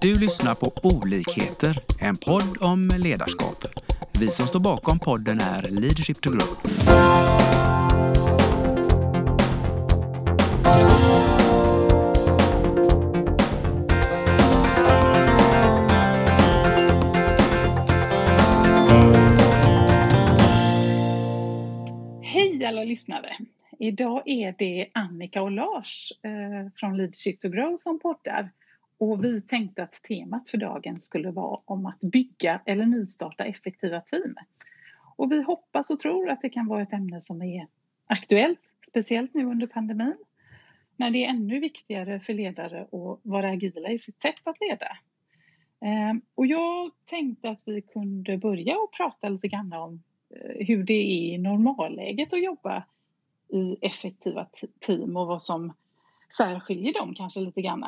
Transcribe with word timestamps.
Du 0.00 0.20
lyssnar 0.20 0.54
på 0.54 0.72
Olikheter, 0.82 1.78
en 2.00 2.16
podd 2.16 2.56
om 2.60 2.90
ledarskap. 2.98 3.64
Vi 4.20 4.30
som 4.30 4.46
står 4.46 4.60
bakom 4.60 4.98
podden 4.98 5.40
är 5.40 5.62
Leadership 5.62 6.20
to 6.20 6.30
Grow. 6.30 6.48
Hej 22.22 22.64
alla 22.64 22.84
lyssnare! 22.84 23.36
Idag 23.78 24.22
är 24.26 24.54
det 24.58 24.90
Annika 24.92 25.42
och 25.42 25.50
Lars 25.50 26.12
eh, 26.22 26.72
från 26.74 26.96
Leadership 26.96 27.40
to 27.40 27.48
Grow 27.48 27.76
som 27.76 27.98
poddar. 27.98 28.50
Och 28.98 29.24
vi 29.24 29.40
tänkte 29.40 29.82
att 29.82 30.02
temat 30.02 30.48
för 30.48 30.58
dagen 30.58 30.96
skulle 30.96 31.30
vara 31.30 31.60
om 31.64 31.86
att 31.86 32.00
bygga 32.00 32.60
eller 32.66 32.86
nystarta 32.86 33.44
effektiva 33.44 34.00
team. 34.00 34.34
Och 35.16 35.32
vi 35.32 35.42
hoppas 35.42 35.90
och 35.90 35.98
tror 35.98 36.30
att 36.30 36.42
det 36.42 36.48
kan 36.48 36.66
vara 36.66 36.82
ett 36.82 36.92
ämne 36.92 37.20
som 37.20 37.42
är 37.42 37.66
aktuellt, 38.06 38.74
speciellt 38.88 39.34
nu 39.34 39.44
under 39.44 39.66
pandemin. 39.66 40.16
När 40.96 41.10
det 41.10 41.24
är 41.24 41.30
ännu 41.30 41.60
viktigare 41.60 42.20
för 42.20 42.34
ledare 42.34 42.82
att 42.82 43.20
vara 43.22 43.50
agila 43.50 43.90
i 43.90 43.98
sitt 43.98 44.22
sätt 44.22 44.40
att 44.44 44.60
leda. 44.60 44.98
Ehm, 45.80 46.20
och 46.34 46.46
jag 46.46 46.90
tänkte 47.04 47.50
att 47.50 47.62
vi 47.64 47.82
kunde 47.82 48.38
börja 48.38 48.78
och 48.78 48.92
prata 48.92 49.28
lite 49.28 49.48
grann 49.48 49.72
om 49.72 50.02
eh, 50.30 50.66
hur 50.66 50.84
det 50.84 50.92
är 50.92 51.34
i 51.34 51.38
normalläget 51.38 52.32
att 52.32 52.44
jobba 52.44 52.84
i 53.48 53.76
effektiva 53.80 54.46
team 54.80 55.16
och 55.16 55.26
vad 55.26 55.42
som 55.42 55.72
särskiljer 56.32 56.94
dem 56.94 57.14
kanske 57.14 57.40
lite 57.40 57.62
grann. 57.62 57.84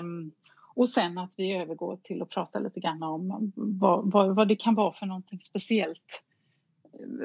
Um, 0.00 0.32
och 0.74 0.88
sen 0.88 1.18
att 1.18 1.34
vi 1.36 1.56
övergår 1.56 1.96
till 2.02 2.22
att 2.22 2.28
prata 2.28 2.58
lite 2.58 2.80
grann 2.80 3.02
om 3.02 3.52
vad, 3.56 4.12
vad, 4.12 4.34
vad 4.34 4.48
det 4.48 4.56
kan 4.56 4.74
vara 4.74 4.92
för 4.92 5.06
någonting 5.06 5.40
speciellt 5.40 6.22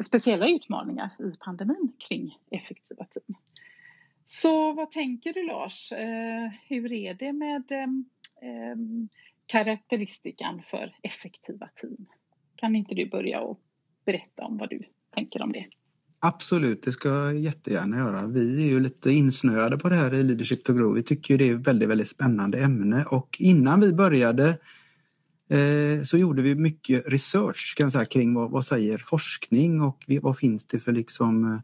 speciella 0.02 0.47
utmaningar 0.47 1.09
i 1.19 1.38
pandemin 1.39 1.93
kring 1.97 2.38
effektiva 2.52 3.05
team. 3.05 3.38
Så 4.25 4.73
vad 4.73 4.91
tänker 4.91 5.33
du 5.33 5.43
Lars? 5.43 5.91
Uh, 5.91 6.52
hur 6.67 6.91
är 6.91 7.13
det 7.13 7.33
med 7.33 7.71
ehm, 7.71 8.05
ehm, 8.41 8.71
um, 8.71 9.09
karaktäristikan 9.45 10.61
för 10.65 10.95
effektiva 11.03 11.69
team? 11.75 12.05
Kan 12.55 12.75
inte 12.75 12.95
du 12.95 13.09
börja 13.09 13.41
och 13.41 13.59
berätta 14.05 14.45
om 14.45 14.58
vad 14.58 14.69
du 14.69 14.83
tänker 15.13 15.41
om 15.41 15.52
det? 15.52 15.65
Absolut, 16.25 16.83
det 16.83 16.91
ska 16.91 17.09
jag 17.09 17.39
jättegärna 17.39 17.97
göra. 17.97 18.27
Vi 18.27 18.63
är 18.63 18.67
ju 18.67 18.79
lite 18.79 19.11
insnöade 19.11 19.77
på 19.77 19.89
det 19.89 19.95
här 19.95 20.13
i 20.13 20.23
Leadership 20.23 20.63
to 20.63 20.73
Grow. 20.73 20.93
Vi 20.93 21.03
tycker 21.03 21.38
det 21.38 21.49
är 21.49 21.55
ett 21.55 21.67
väldigt, 21.67 21.89
väldigt 21.89 22.09
spännande 22.09 22.59
ämne 22.59 23.05
och 23.05 23.38
innan 23.39 23.80
vi 23.80 23.93
började 23.93 24.49
eh, 25.49 26.03
så 26.05 26.17
gjorde 26.17 26.41
vi 26.41 26.55
mycket 26.55 27.03
research 27.07 27.73
kan 27.77 27.91
säga, 27.91 28.05
kring 28.05 28.33
vad, 28.33 28.52
vad 28.52 28.65
säger 28.65 28.97
forskning 28.97 29.81
och 29.81 30.05
vad 30.21 30.38
finns 30.38 30.65
det 30.65 30.80
för 30.80 30.91
liksom 30.91 31.53
eh, 31.53 31.59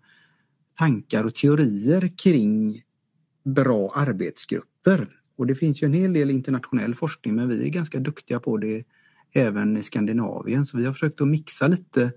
tankar 0.77 1.23
och 1.23 1.35
teorier 1.35 2.11
kring 2.23 2.81
bra 3.45 3.93
arbetsgrupper. 3.95 5.07
Och 5.37 5.47
det 5.47 5.55
finns 5.55 5.83
ju 5.83 5.85
en 5.85 5.93
hel 5.93 6.13
del 6.13 6.31
internationell 6.31 6.95
forskning 6.95 7.35
men 7.35 7.49
vi 7.49 7.65
är 7.65 7.69
ganska 7.69 7.99
duktiga 7.99 8.39
på 8.39 8.57
det 8.57 8.83
även 9.33 9.77
i 9.77 9.83
Skandinavien 9.83 10.65
så 10.65 10.77
vi 10.77 10.85
har 10.85 10.93
försökt 10.93 11.21
att 11.21 11.27
mixa 11.27 11.67
lite 11.67 12.11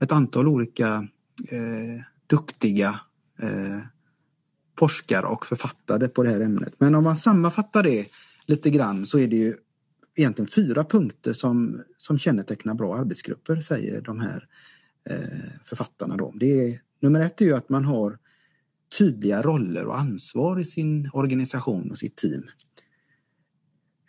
ett 0.00 0.12
antal 0.12 0.48
olika 0.48 1.08
eh, 1.48 2.02
duktiga 2.26 3.00
eh, 3.42 3.80
forskare 4.78 5.26
och 5.26 5.46
författare 5.46 6.08
på 6.08 6.22
det 6.22 6.30
här 6.30 6.40
ämnet. 6.40 6.74
Men 6.78 6.94
om 6.94 7.04
man 7.04 7.16
sammanfattar 7.16 7.82
det 7.82 8.06
lite 8.46 8.70
grann 8.70 9.06
så 9.06 9.18
är 9.18 9.28
det 9.28 9.36
ju 9.36 9.54
egentligen 10.16 10.48
fyra 10.48 10.84
punkter 10.84 11.32
som, 11.32 11.82
som 11.96 12.18
kännetecknar 12.18 12.74
bra 12.74 12.98
arbetsgrupper, 12.98 13.60
säger 13.60 14.00
de 14.00 14.20
här 14.20 14.48
eh, 15.10 15.60
författarna. 15.64 16.16
Då. 16.16 16.32
Det 16.36 16.60
är, 16.60 16.80
nummer 17.00 17.20
ett 17.20 17.40
är 17.40 17.44
ju 17.44 17.56
att 17.56 17.68
man 17.68 17.84
har 17.84 18.18
tydliga 18.98 19.42
roller 19.42 19.86
och 19.86 19.98
ansvar 19.98 20.60
i 20.60 20.64
sin 20.64 21.10
organisation 21.12 21.90
och 21.90 21.98
sitt 21.98 22.16
team. 22.16 22.42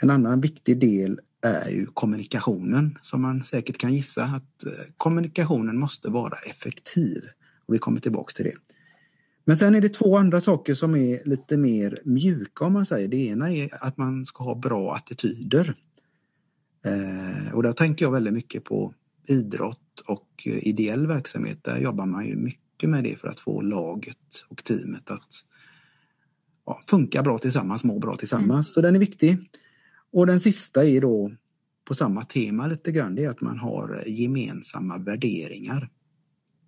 En 0.01 0.09
annan 0.09 0.41
viktig 0.41 0.79
del 0.79 1.19
är 1.41 1.69
ju 1.69 1.85
kommunikationen 1.85 2.97
som 3.01 3.21
man 3.21 3.43
säkert 3.43 3.77
kan 3.77 3.93
gissa 3.93 4.23
att 4.23 4.65
eh, 4.65 4.71
kommunikationen 4.97 5.77
måste 5.77 6.09
vara 6.09 6.37
effektiv. 6.37 7.23
Och 7.67 7.73
vi 7.73 7.79
kommer 7.79 7.99
tillbaks 7.99 8.33
till 8.33 8.45
det. 8.45 8.55
Men 9.45 9.57
sen 9.57 9.75
är 9.75 9.81
det 9.81 9.89
två 9.89 10.17
andra 10.17 10.41
saker 10.41 10.73
som 10.73 10.95
är 10.95 11.21
lite 11.25 11.57
mer 11.57 11.97
mjuka 12.05 12.65
om 12.65 12.73
man 12.73 12.85
säger. 12.85 13.07
Det 13.07 13.17
ena 13.17 13.51
är 13.51 13.83
att 13.83 13.97
man 13.97 14.25
ska 14.25 14.43
ha 14.43 14.55
bra 14.55 14.95
attityder. 14.95 15.75
Eh, 16.85 17.53
och 17.53 17.63
där 17.63 17.73
tänker 17.73 18.05
jag 18.05 18.11
väldigt 18.11 18.33
mycket 18.33 18.63
på 18.63 18.93
idrott 19.27 19.99
och 20.07 20.47
ideell 20.47 21.07
verksamhet. 21.07 21.63
Där 21.63 21.77
jobbar 21.77 22.05
man 22.05 22.25
ju 22.25 22.35
mycket 22.35 22.89
med 22.89 23.03
det 23.03 23.19
för 23.19 23.27
att 23.27 23.39
få 23.39 23.61
laget 23.61 24.45
och 24.49 24.63
teamet 24.63 25.11
att 25.11 25.43
ja, 26.65 26.81
funka 26.89 27.23
bra 27.23 27.37
tillsammans, 27.37 27.83
må 27.83 27.99
bra 27.99 28.15
tillsammans. 28.15 28.67
Mm. 28.67 28.73
Så 28.73 28.81
den 28.81 28.95
är 28.95 28.99
viktig. 28.99 29.37
Och 30.11 30.27
den 30.27 30.39
sista 30.39 30.85
är 30.85 31.01
då 31.01 31.31
på 31.87 31.93
samma 31.93 32.25
tema 32.25 32.67
lite 32.67 32.91
grann, 32.91 33.15
det 33.15 33.23
är 33.23 33.29
att 33.29 33.41
man 33.41 33.59
har 33.59 33.95
eh, 33.95 34.13
gemensamma 34.13 34.97
värderingar. 34.97 35.89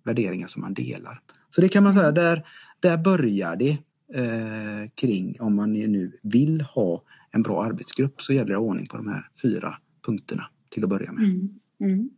Värderingar 0.04 0.46
som 0.46 0.62
man 0.62 0.74
delar. 0.74 1.20
Så 1.50 1.60
det 1.60 1.68
kan 1.68 1.84
man 1.84 1.94
säga, 1.94 2.12
där, 2.12 2.46
där 2.80 2.96
börjar 2.96 3.56
det 3.56 3.78
eh, 4.14 4.90
kring 4.94 5.40
om 5.40 5.56
man 5.56 5.72
nu 5.72 6.18
vill 6.22 6.60
ha 6.60 7.02
en 7.30 7.42
bra 7.42 7.64
arbetsgrupp 7.64 8.22
så 8.22 8.32
gäller 8.32 8.50
det 8.50 8.56
ordning 8.56 8.86
på 8.86 8.96
de 8.96 9.08
här 9.08 9.28
fyra 9.42 9.74
punkterna 10.06 10.46
till 10.68 10.84
att 10.84 10.90
börja 10.90 11.12
med. 11.12 11.24
Mm. 11.24 11.60
Mm. 11.80 12.10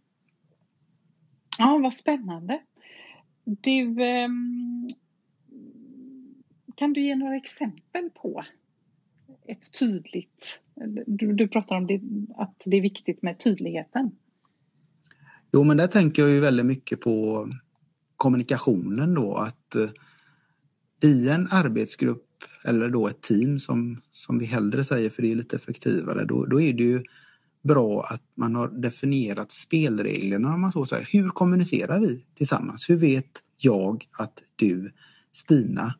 Ja, 1.58 1.80
vad 1.82 1.94
spännande. 1.94 2.62
Du, 3.44 4.02
eh, 4.02 4.28
kan 6.74 6.92
du 6.92 7.00
ge 7.00 7.16
några 7.16 7.36
exempel 7.36 8.10
på 8.14 8.44
ett 9.46 9.72
tydligt... 9.78 10.60
Du, 11.06 11.32
du 11.32 11.48
pratar 11.48 11.76
om 11.76 11.86
det, 11.86 12.00
att 12.36 12.62
det 12.64 12.76
är 12.76 12.82
viktigt 12.82 13.22
med 13.22 13.38
tydligheten. 13.38 14.10
Jo, 15.52 15.64
men 15.64 15.76
där 15.76 15.86
tänker 15.86 16.22
jag 16.22 16.30
ju 16.30 16.40
väldigt 16.40 16.66
mycket 16.66 17.00
på 17.00 17.48
kommunikationen 18.16 19.14
då 19.14 19.34
att 19.34 19.74
eh, 19.74 19.90
i 21.10 21.28
en 21.28 21.48
arbetsgrupp 21.50 22.28
eller 22.64 22.88
då 22.88 23.08
ett 23.08 23.20
team 23.20 23.58
som, 23.58 24.02
som 24.10 24.38
vi 24.38 24.44
hellre 24.44 24.84
säger 24.84 25.10
för 25.10 25.22
det 25.22 25.32
är 25.32 25.36
lite 25.36 25.56
effektivare, 25.56 26.24
då, 26.24 26.46
då 26.46 26.60
är 26.60 26.72
det 26.72 26.82
ju 26.82 27.02
bra 27.62 28.06
att 28.10 28.22
man 28.34 28.54
har 28.54 28.68
definierat 28.68 29.52
spelreglerna 29.52 30.54
om 30.54 30.60
man 30.60 30.72
så 30.72 30.86
säger. 30.86 31.08
Hur 31.12 31.28
kommunicerar 31.28 32.00
vi 32.00 32.24
tillsammans? 32.34 32.90
Hur 32.90 32.96
vet 32.96 33.42
jag 33.56 34.04
att 34.18 34.42
du, 34.56 34.92
Stina, 35.32 35.94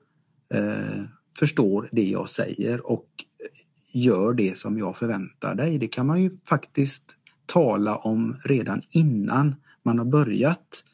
eh, 0.55 1.03
förstår 1.39 1.89
det 1.93 2.05
jag 2.05 2.29
säger 2.29 2.91
och 2.91 3.07
gör 3.93 4.33
det 4.33 4.59
som 4.59 4.79
jag 4.79 4.97
förväntar 4.97 5.55
dig. 5.55 5.79
Det 5.79 5.89
kan 5.89 6.07
man 6.07 6.23
ju 6.23 6.39
faktiskt 6.49 7.17
tala 7.47 7.97
om 7.97 8.37
redan 8.45 8.83
innan 8.91 9.55
man 9.83 9.99
har 9.99 10.07
börjat 10.07 10.85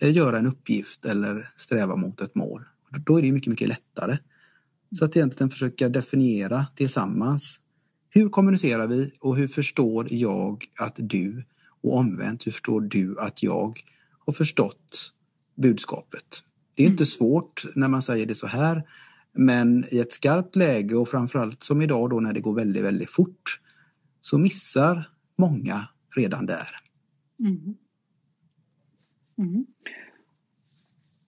eh, 0.00 0.12
göra 0.12 0.38
en 0.38 0.46
uppgift 0.46 1.04
eller 1.04 1.48
sträva 1.56 1.96
mot 1.96 2.20
ett 2.20 2.34
mål. 2.34 2.64
Då 3.06 3.18
är 3.18 3.22
det 3.22 3.32
mycket, 3.32 3.50
mycket 3.50 3.68
lättare. 3.68 4.18
Så 4.98 5.04
att 5.04 5.16
egentligen 5.16 5.50
försöka 5.50 5.88
definiera 5.88 6.66
tillsammans. 6.74 7.60
Hur 8.10 8.28
kommunicerar 8.28 8.86
vi 8.86 9.12
och 9.20 9.36
hur 9.36 9.48
förstår 9.48 10.06
jag 10.10 10.64
att 10.78 10.94
du 10.96 11.44
och 11.82 11.96
omvänt, 11.96 12.46
hur 12.46 12.52
förstår 12.52 12.80
du 12.80 13.20
att 13.20 13.42
jag 13.42 13.80
har 14.26 14.32
förstått 14.32 15.12
budskapet? 15.54 16.42
Det 16.74 16.82
är 16.82 16.86
inte 16.86 17.02
mm. 17.02 17.06
svårt 17.06 17.64
när 17.74 17.88
man 17.88 18.02
säger 18.02 18.26
det 18.26 18.34
så 18.34 18.46
här 18.46 18.82
men 19.34 19.84
i 19.92 19.98
ett 19.98 20.12
skarpt 20.12 20.56
läge 20.56 20.96
och 20.96 21.08
framförallt 21.08 21.62
som 21.62 21.82
idag 21.82 22.10
då 22.10 22.20
när 22.20 22.32
det 22.32 22.40
går 22.40 22.54
väldigt, 22.54 22.84
väldigt 22.84 23.10
fort 23.10 23.60
så 24.20 24.38
missar 24.38 25.08
många 25.36 25.88
redan 26.16 26.46
där. 26.46 26.68
Mm. 27.40 27.74
Mm. 29.38 29.66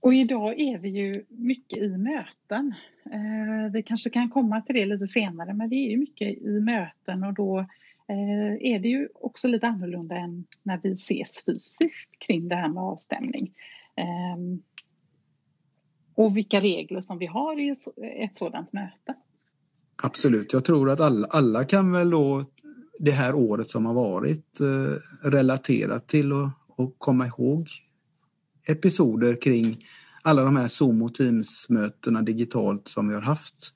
Och 0.00 0.14
idag 0.14 0.60
är 0.60 0.78
vi 0.78 0.88
ju 0.88 1.25
mycket 1.28 1.78
i 1.78 1.88
möten. 1.88 2.75
Eh, 3.12 3.72
vi 3.72 3.82
kanske 3.82 4.10
kan 4.10 4.31
komma 4.31 4.60
till 4.60 4.76
det 4.76 4.86
lite 4.86 5.08
senare 5.08 5.54
men 5.54 5.69
vi 5.69 5.86
är 5.86 5.90
ju 5.90 5.96
mycket 5.96 6.28
i 6.28 6.60
möten 6.60 7.25
och 7.25 7.34
då 7.34 7.58
eh, 8.08 8.72
är 8.72 8.78
det 8.78 8.88
ju 8.88 9.08
också 9.14 9.48
lite 9.48 9.66
annorlunda 9.66 10.16
än 10.16 10.44
när 10.62 10.81
vi 10.82 10.92
ses 10.92 11.44
fysiskt 11.44 12.19
kring 12.19 12.48
det 12.48 12.56
här 12.56 12.69
med 12.69 12.82
avstämning. 12.82 13.54
Eh, 13.96 14.36
och 16.16 16.36
vilka 16.36 16.60
regler 16.60 17.00
som 17.00 17.18
vi 17.18 17.26
har 17.26 17.60
i 17.60 17.74
ett 18.24 18.36
sådant 18.36 18.72
möte. 18.72 19.14
Absolut, 20.02 20.52
jag 20.52 20.64
tror 20.64 20.90
att 20.90 21.00
alla, 21.00 21.26
alla 21.26 21.64
kan 21.64 21.92
väl 21.92 22.10
då 22.10 22.44
det 22.98 23.10
här 23.10 23.34
året 23.34 23.66
som 23.66 23.86
har 23.86 23.94
varit 23.94 24.60
eh, 24.60 25.28
relaterat 25.28 26.08
till 26.08 26.32
och, 26.32 26.48
och 26.68 26.94
komma 26.98 27.26
ihåg 27.26 27.68
episoder 28.68 29.40
kring 29.40 29.84
alla 30.22 30.42
de 30.42 30.56
här 30.56 30.68
Zoom 30.68 31.02
och 31.02 31.14
Teams-mötena 31.14 32.22
digitalt 32.22 32.88
som 32.88 33.08
vi 33.08 33.14
har 33.14 33.22
haft. 33.22 33.72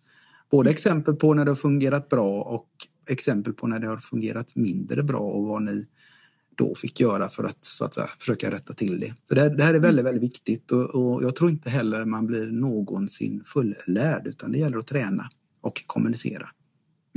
Både 0.50 0.70
exempel 0.70 1.14
på 1.14 1.34
när 1.34 1.44
det 1.44 1.50
har 1.50 1.56
fungerat 1.56 2.08
bra 2.08 2.42
och 2.42 2.68
exempel 3.08 3.52
på 3.52 3.66
när 3.66 3.80
det 3.80 3.86
har 3.86 3.96
fungerat 3.96 4.56
mindre 4.56 5.02
bra 5.02 5.20
och 5.20 5.46
vad 5.46 5.62
ni 5.62 5.86
då 6.60 6.74
fick 6.74 7.00
göra 7.00 7.28
för 7.28 7.44
att, 7.44 7.64
så 7.64 7.84
att 7.84 7.94
säga, 7.94 8.08
försöka 8.18 8.50
rätta 8.50 8.74
till 8.74 9.00
det. 9.00 9.14
Så 9.24 9.34
det, 9.34 9.40
här, 9.40 9.50
det 9.50 9.64
här 9.64 9.74
är 9.74 9.78
väldigt, 9.78 10.04
väldigt 10.04 10.22
viktigt 10.22 10.70
och, 10.70 10.94
och, 10.94 11.22
jag 11.22 11.36
tror 11.36 11.50
inte 11.50 11.70
heller 11.70 12.04
man 12.04 12.26
blir 12.26 12.46
någonsin 12.46 13.42
fullärd 13.46 14.26
utan 14.26 14.52
det 14.52 14.58
gäller 14.58 14.78
att 14.78 14.86
träna 14.86 15.30
och 15.60 15.82
kommunicera. 15.86 16.48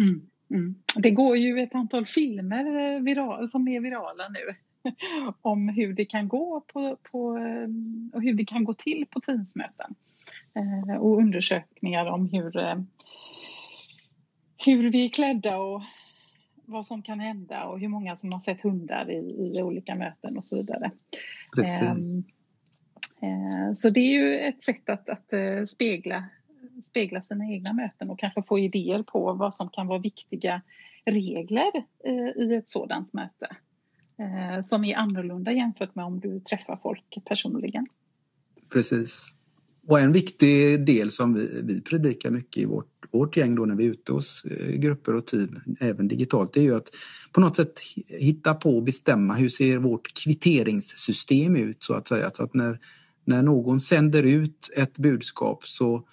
Mm, 0.02 0.22
mm. 0.54 0.76
Det 0.98 1.12
går 1.12 1.38
ju 1.38 1.60
ett 1.60 1.76
antal 1.76 2.06
filmer 2.06 2.96
eh, 2.96 3.02
viral, 3.02 3.50
som 3.50 3.68
är 3.68 3.80
virala 3.80 4.30
nu 4.30 4.56
om 5.42 5.70
hur 5.70 5.94
det 5.94 6.06
kan 6.06 6.28
gå 6.28 6.62
på, 6.74 6.98
på, 7.12 7.38
eh, 7.38 7.68
och 8.14 8.22
hur 8.22 8.34
det 8.34 8.46
kan 8.46 8.64
gå 8.64 8.74
till 8.74 9.06
på 9.10 9.20
Teamsmöten. 9.20 9.96
Eh, 10.56 11.02
och 11.02 11.18
undersökningar 11.18 12.06
om 12.06 12.30
hur, 12.30 12.52
hur 14.66 14.92
vi 14.92 15.06
är 15.06 15.10
klädda 15.10 15.58
och 15.58 15.82
vad 16.66 16.86
som 16.86 17.02
kan 17.02 17.20
hända 17.20 17.64
och 17.64 17.80
hur 17.80 17.88
många 17.88 18.16
som 18.16 18.32
har 18.34 18.40
sett 18.40 18.62
hundar 18.62 19.12
i, 19.12 19.52
i 19.58 19.62
olika 19.62 19.96
möten 19.96 20.38
och 20.38 20.46
så 20.46 20.56
vidare. 20.56 20.92
Precis. 21.56 22.26
Eh, 23.22 23.74
så 23.74 23.90
det 23.90 24.00
är 24.00 24.14
ju 24.14 24.40
ett 24.40 24.64
sätt 24.64 24.90
att, 24.90 25.10
att 25.10 25.34
eh, 25.34 25.64
spegla, 25.64 26.26
spegla 26.84 27.22
sina 27.22 27.46
egna 27.46 27.74
möten 27.74 28.10
och 28.10 28.20
kanske 28.20 28.44
få 28.44 28.60
idéer 28.60 29.04
på 29.04 29.34
vad 29.34 29.56
som 29.56 29.70
kan 29.70 29.88
vara 29.88 30.00
viktiga 30.00 30.62
regler 31.06 31.72
eh, 32.04 32.44
i 32.44 32.56
ett 32.56 32.70
sådant 32.70 33.14
möte. 33.14 33.56
Som 34.64 34.84
är 34.84 34.96
annorlunda 34.96 35.52
jämfört 35.52 35.96
med 35.96 36.06
om 36.06 36.20
du 36.20 36.40
träffar 36.40 36.80
folk 36.84 37.18
personligen. 37.26 37.88
Precis. 38.70 39.34
Och 39.88 40.00
en 40.00 40.12
viktig 40.12 40.86
del 40.86 41.12
som 41.12 41.34
vi, 41.34 41.62
vi 41.64 41.82
predikar 41.82 42.32
mycket 42.32 42.64
i 42.64 42.66
vårt, 42.66 42.88
vårt 43.12 43.38
gäng 43.38 43.56
då 43.56 43.66
när 43.66 43.76
vi 43.76 43.86
är 43.86 43.90
ute 43.90 44.12
hos 44.12 44.46
eh, 44.46 44.76
grupper 44.76 45.16
och 45.16 45.28
team, 45.28 45.60
även 45.80 46.08
digitalt, 46.08 46.54
det 46.54 46.60
är 46.60 46.64
ju 46.64 46.76
att 46.76 46.90
på 47.32 47.42
något 47.42 47.56
sätt 47.56 47.80
hitta 48.20 48.54
på 48.54 48.78
och 48.78 48.84
bestämma 48.84 49.34
hur 49.34 49.50
ser 49.50 49.78
vårt 49.78 50.14
kvitteringssystem 50.24 51.56
ut 51.56 51.84
så 51.84 51.94
att 51.94 52.08
säga. 52.08 52.32
Så 52.34 52.44
att 52.44 52.54
när, 52.54 52.80
när 53.26 53.44
någon 53.44 53.82
sänder 53.82 54.24
ut 54.24 54.70
ett 54.76 54.98
budskap 54.98 55.68
så 55.68 56.08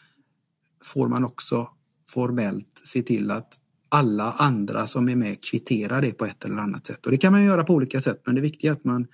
får 0.84 1.08
man 1.08 1.24
också 1.24 1.68
formellt 2.08 2.80
se 2.84 3.02
till 3.02 3.30
att 3.30 3.54
alla 3.88 4.32
andra 4.32 4.86
som 4.86 5.08
är 5.08 5.16
med 5.16 5.44
kvitterar 5.44 6.02
det 6.02 6.12
på 6.12 6.24
ett 6.26 6.44
eller 6.44 6.56
annat 6.56 6.86
sätt. 6.86 7.06
Och 7.06 7.12
det 7.12 7.18
kan 7.18 7.32
man 7.32 7.44
göra 7.44 7.64
på 7.64 7.74
olika 7.74 8.00
sätt 8.00 8.22
men 8.26 8.34
det 8.34 8.40
viktiga 8.40 8.70
är 8.70 8.76
att 8.76 8.84
man 8.84 9.06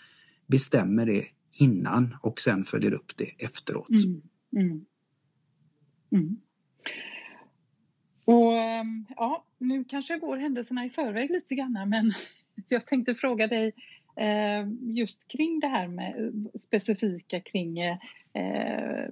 bestämmer 0.47 1.06
det 1.06 1.25
innan 1.61 2.17
och 2.23 2.41
sen 2.41 2.64
följer 2.64 2.93
upp 2.93 3.12
det 3.17 3.44
efteråt. 3.44 3.88
Mm. 3.88 4.20
Mm. 4.52 4.87
Mm. 6.12 6.40
Och 8.25 8.52
ehm, 8.52 9.06
ja, 9.16 9.44
nu 9.58 9.84
kanske 9.84 10.12
jag 10.14 10.20
går 10.20 10.37
händelserna 10.37 10.84
i 10.84 10.90
förväg 10.90 11.31
lite 11.31 11.54
grann 11.54 11.88
men 11.88 12.12
jag 12.69 12.87
tänkte 12.87 13.14
fråga 13.14 13.46
dig 13.46 13.72
ehm, 14.16 14.78
just 14.82 15.28
kring 15.28 15.60
det 15.60 15.69
här 15.69 15.88
med 15.88 16.25
eh, 16.25 16.32
specifika 16.54 17.40
kring 17.40 17.78
eh, 17.78 19.08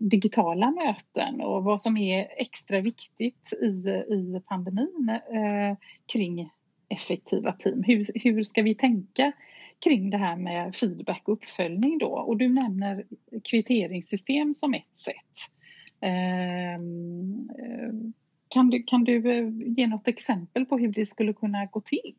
digitala 0.00 0.70
möten 0.70 1.40
och 1.40 1.64
vad 1.64 1.80
som 1.80 1.96
är 1.96 2.28
extra 2.36 2.80
viktigt 2.80 3.52
i, 3.52 3.66
i 4.14 4.40
pandemin 4.46 5.18
eh, 5.32 5.76
kring 6.12 6.50
effektiva 6.88 7.52
team. 7.52 7.82
Hur, 7.82 8.06
hur 8.14 8.42
ska 8.42 8.62
vi 8.62 8.74
tänka 8.74 9.32
kring 9.84 10.10
det 10.10 10.16
här 10.16 10.36
med 10.36 10.74
feedback 10.74 11.22
och 11.24 11.32
uppföljning 11.32 11.98
då 11.98 12.06
och 12.06 12.36
du 12.36 12.48
nämner 12.48 13.04
kvitteringssystem 13.44 14.54
som 14.54 14.74
ett 14.74 14.98
sätt. 14.98 15.14
Ehm, 16.00 17.50
eh, 17.50 18.12
kan 18.48 18.70
du, 18.70 18.82
kan 18.82 19.04
du 19.04 19.30
eh, 19.30 19.48
ge 19.76 19.86
något 19.86 20.08
exempel 20.08 20.66
på 20.66 20.78
hur 20.78 20.92
det 20.92 21.06
skulle 21.06 21.32
kunna 21.32 21.66
gå 21.66 21.80
till? 21.80 22.14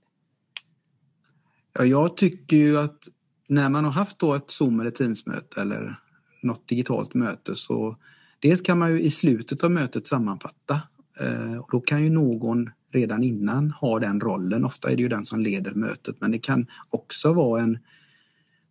Ja, 1.74 1.86
jag 1.86 2.18
tycker 2.18 2.56
ju 2.56 2.78
att 2.78 3.00
när 3.48 3.70
man 3.70 3.86
har 3.86 3.92
haft 3.92 4.20
då 4.20 4.34
ett 4.34 4.52
Zoom 4.52 4.80
eller 4.80 4.92
Teamsmöte 4.92 5.62
eller 5.62 6.00
något 6.44 6.68
digitalt 6.68 7.14
möte 7.14 7.56
så 7.56 7.98
dels 8.40 8.62
kan 8.62 8.80
man 8.80 8.92
ju 8.92 9.02
i 9.02 9.12
slutet 9.12 9.64
av 9.64 9.72
mötet 9.72 10.08
sammanfatta 10.08 10.82
eh, 11.20 11.58
och 11.58 11.68
då 11.72 11.82
kan 11.82 12.04
ju 12.04 12.10
någon 12.10 12.70
redan 12.92 13.24
innan 13.24 13.72
har 13.72 14.00
den 14.00 14.20
rollen. 14.20 14.66
Ofta 14.66 14.92
är 14.92 14.96
det 14.96 15.02
ju 15.02 15.10
den 15.10 15.26
som 15.26 15.40
leder 15.40 15.74
mötet 15.74 16.16
men 16.22 16.32
det 16.32 16.40
kan 16.40 16.68
också 16.90 17.34
vara 17.34 17.62
en, 17.62 17.78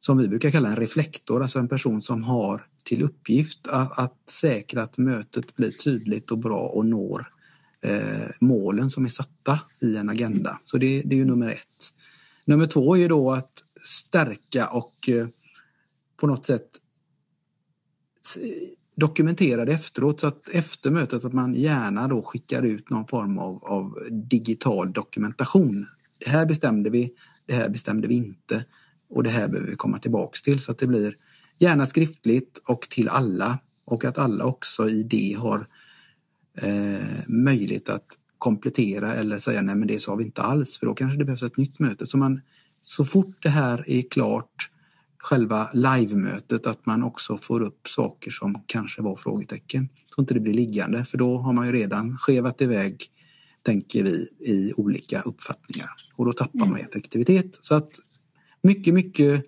som 0.01 0.19
vi 0.19 0.29
brukar 0.29 0.51
kalla 0.51 0.69
en 0.69 0.77
reflektor, 0.77 1.43
alltså 1.43 1.59
en 1.59 1.69
person 1.69 2.03
som 2.03 2.25
har 2.25 2.67
till 2.85 3.03
uppgift 3.03 3.67
att, 3.69 3.99
att 3.99 4.31
säkra 4.31 4.83
att 4.83 4.99
mötet 4.99 5.57
blir 5.57 5.71
tydligt 5.71 6.31
och 6.31 6.39
bra 6.39 6.61
och 6.61 6.87
når 6.87 7.33
eh, 7.81 8.31
målen 8.41 8.91
som 8.91 9.05
är 9.05 9.09
satta 9.09 9.61
i 9.81 9.97
en 9.97 10.09
agenda. 10.09 10.61
Så 10.65 10.79
det, 10.79 11.03
det 11.03 11.15
är 11.15 11.19
ju 11.19 11.25
nummer 11.25 11.49
ett. 11.49 11.95
Nummer 12.45 12.67
två 12.67 12.97
är 12.97 13.01
ju 13.01 13.09
då 13.09 13.33
att 13.33 13.53
stärka 13.85 14.69
och 14.69 15.09
eh, 15.09 15.29
på 16.17 16.27
något 16.27 16.47
sätt 16.47 16.69
dokumentera 18.99 19.65
det 19.65 19.73
efteråt 19.73 20.21
så 20.21 20.27
att 20.27 20.49
efter 20.49 20.91
mötet 20.91 21.25
att 21.25 21.33
man 21.33 21.55
gärna 21.55 22.09
då 22.09 22.23
skickar 22.23 22.63
ut 22.63 22.91
någon 22.91 23.07
form 23.07 23.39
av, 23.39 23.65
av 23.65 23.99
digital 24.11 24.93
dokumentation. 24.93 25.87
Det 26.19 26.31
här 26.31 26.47
bestämde 26.47 26.91
vi, 26.91 27.11
det 27.47 27.55
här 27.55 27.69
bestämde 27.69 28.09
vi 28.09 28.15
inte 28.15 28.65
och 29.11 29.23
det 29.23 29.31
här 29.31 29.49
behöver 29.49 29.71
vi 29.71 29.77
komma 29.77 29.99
tillbaks 29.99 30.43
till 30.43 30.61
så 30.61 30.73
att 30.73 30.79
det 30.79 30.87
blir 30.87 31.15
gärna 31.59 31.87
skriftligt 31.87 32.63
och 32.69 32.81
till 32.81 33.09
alla 33.09 33.59
och 33.85 34.05
att 34.05 34.19
alla 34.19 34.45
också 34.45 34.89
i 34.89 35.03
det 35.03 35.37
har 35.39 35.67
eh, 36.59 37.19
möjlighet 37.27 37.89
att 37.89 38.07
komplettera 38.39 39.15
eller 39.15 39.39
säga 39.39 39.63
nej 39.63 39.75
men 39.75 39.89
det 39.89 40.03
sa 40.03 40.15
vi 40.15 40.25
inte 40.25 40.43
alls 40.43 40.79
för 40.79 40.87
då 40.87 40.95
kanske 40.95 41.19
det 41.19 41.25
behövs 41.25 41.43
ett 41.43 41.57
nytt 41.57 41.79
möte. 41.79 42.07
Så, 42.07 42.17
man, 42.19 42.41
så 42.81 43.05
fort 43.05 43.43
det 43.43 43.49
här 43.49 43.85
är 43.91 44.03
klart 44.11 44.71
själva 45.29 45.71
livemötet 45.75 46.67
att 46.67 46.87
man 46.87 47.03
också 47.03 47.39
får 47.39 47.61
upp 47.61 47.89
saker 47.89 48.31
som 48.31 48.63
kanske 48.67 49.03
var 49.03 49.17
frågetecken. 49.17 49.89
Så 50.05 50.21
inte 50.21 50.35
det 50.35 50.41
blir 50.41 50.55
liggande 50.55 51.05
för 51.05 51.19
då 51.19 51.39
har 51.39 51.53
man 51.53 51.67
ju 51.67 51.73
redan 51.73 52.19
skevat 52.19 52.63
iväg, 52.63 53.07
tänker 53.63 54.03
vi, 54.03 54.29
i 54.41 54.73
olika 54.77 55.21
uppfattningar 55.21 55.89
och 56.17 56.25
då 56.25 56.33
tappar 56.33 56.59
man 56.59 56.69
mm. 56.69 56.87
effektivitet. 56.87 57.59
Så 57.61 57.75
att 57.75 57.91
mycket, 58.63 58.95
mycket 58.95 59.45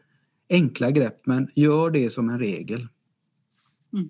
enkla 0.50 0.91
grepp 0.91 1.27
men 1.27 1.49
gör 1.55 1.91
det 1.91 2.11
som 2.11 2.29
en 2.29 2.38
regel. 2.38 2.88
Mm. 3.93 4.09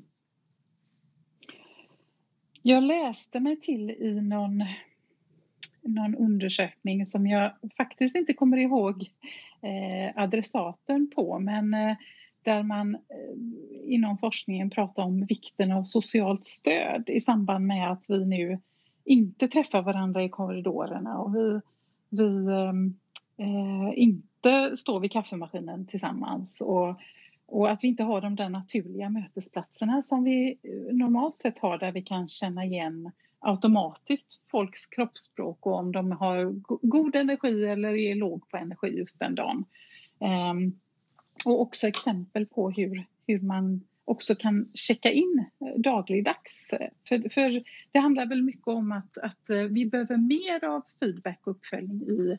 Jag 2.63 2.83
läste 2.83 3.41
mig 3.41 3.61
till 3.61 3.91
i 3.91 4.21
någon, 4.21 4.65
någon 5.83 6.15
undersökning 6.15 7.07
som 7.07 7.27
jag 7.27 7.53
faktiskt 7.77 8.17
inte 8.17 8.33
kommer 8.33 8.57
ihåg 8.57 9.11
Eh, 9.63 10.23
adressaten 10.23 11.11
på 11.15 11.39
men 11.39 11.75
eh, 11.75 11.97
där 12.43 12.63
man 12.63 12.95
eh, 12.95 13.93
inom 13.95 14.19
forskningen 14.19 14.71
pratar 14.71 15.03
om 15.03 15.27
vikten 15.27 15.73
av 15.73 15.85
socialt 15.85 16.45
stöd 16.45 17.11
i 17.11 17.21
samband 17.21 17.67
med 17.67 17.93
att 17.93 18.05
vi 18.09 18.27
nu 18.27 18.59
inte 19.05 19.49
träffar 19.49 19.83
varandra 19.83 20.23
i 20.23 20.29
korridorerna 20.29 21.19
och 21.19 21.35
vi, 21.35 21.61
vi 22.11 22.47
eh, 23.37 23.99
inte 23.99 24.77
står 24.77 25.01
vid 25.01 25.13
kaffemaskinen 25.13 25.87
tillsammans 25.87 26.61
och, 26.61 27.01
och 27.47 27.71
att 27.71 27.85
vi 27.85 27.89
inte 27.89 28.05
har 28.05 28.21
de 28.21 28.37
där 28.37 28.49
naturliga 28.49 29.11
mötesplatserna 29.11 30.03
som 30.03 30.25
vi 30.25 30.59
normalt 30.93 31.39
sett 31.39 31.59
har 31.59 31.79
där 31.79 31.93
vi 31.93 32.03
kan 32.03 32.29
känna 32.29 32.65
igen 32.65 33.11
automatiskt 33.41 34.41
folks 34.51 34.87
kroppsspråk 34.87 35.67
och 35.67 35.75
om 35.75 35.93
de 35.93 36.13
har 36.13 36.53
god 36.87 37.17
energi 37.17 37.65
eller 37.65 37.95
är 37.95 38.15
låg 38.15 38.49
på 38.49 38.57
energi 38.57 38.89
just 38.89 39.19
den 39.19 39.35
dagen. 39.35 39.65
Um, 40.19 40.81
och 41.45 41.61
också 41.61 41.89
exempel 41.89 42.47
på 42.47 42.71
hur, 42.71 43.07
hur 43.27 43.41
man 43.41 43.81
också 44.05 44.35
kan 44.35 44.69
checka 44.75 45.11
in 45.11 45.45
dagligdags. 45.77 46.71
För, 47.09 47.29
för 47.29 47.65
det 47.93 47.99
handlar 47.99 48.27
väl 48.27 48.43
mycket 48.43 48.69
om 48.69 48.93
att, 48.93 49.19
att 49.19 49.51
vi 49.71 49.87
behöver 49.87 50.17
mer 50.17 50.65
av 50.65 50.83
feedback 51.01 51.41
och 51.45 51.51
uppföljning 51.51 52.03
i, 52.03 52.39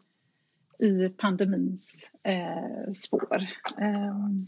i 0.86 1.10
pandemins 1.10 2.12
eh, 2.24 2.92
spår. 2.94 3.48
Um, 3.78 4.46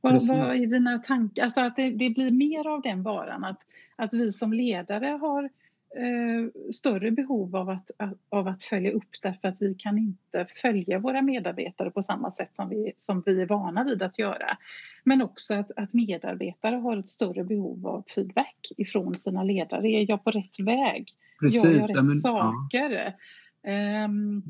vad, 0.00 0.28
vad 0.28 0.56
är 0.56 0.66
dina 0.66 0.98
tankar? 0.98 1.42
Alltså 1.42 1.60
att 1.60 1.76
det, 1.76 1.90
det, 1.90 2.10
blir 2.10 2.30
mer 2.30 2.68
av 2.68 2.82
den 2.82 3.02
varan, 3.02 3.44
att, 3.44 3.66
att 3.96 4.14
vi 4.14 4.32
som 4.32 4.52
ledare 4.52 5.06
har 5.06 5.50
eh, 5.96 6.70
större 6.72 7.10
behov 7.10 7.56
av 7.56 7.70
att, 7.70 7.90
av 8.28 8.48
att 8.48 8.62
följa 8.62 8.92
upp 8.92 9.10
därför 9.22 9.48
att 9.48 9.56
vi 9.60 9.74
kan 9.74 9.98
inte 9.98 10.46
följa 10.62 10.98
våra 10.98 11.22
medarbetare 11.22 11.90
på 11.90 12.02
samma 12.02 12.30
sätt 12.30 12.56
som 12.56 12.68
vi, 12.68 12.92
som 12.98 13.22
vi 13.26 13.42
är 13.42 13.46
vana 13.46 13.84
vid 13.84 14.02
att 14.02 14.18
göra. 14.18 14.58
Men 15.04 15.22
också 15.22 15.54
att, 15.54 15.70
att 15.76 15.94
medarbetare 15.94 16.76
har 16.76 16.96
ett 16.96 17.10
större 17.10 17.44
behov 17.44 17.86
av 17.86 18.04
feedback 18.14 18.72
ifrån 18.76 19.14
sina 19.14 19.42
ledare. 19.42 19.88
Är 19.88 20.10
jag 20.10 20.24
på 20.24 20.30
rätt 20.30 20.60
väg? 20.60 21.08
Precis, 21.40 21.64
Gör 21.64 21.70
jag 21.70 21.90
rätt 21.90 22.04
men, 22.04 22.16
saker? 22.16 23.14
Ja. 23.62 24.04
Um, 24.04 24.42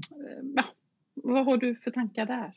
ja, 0.57 0.64
vad 1.14 1.45
har 1.45 1.57
du 1.57 1.76
för 1.76 1.90
tankar 1.90 2.26
där? 2.26 2.54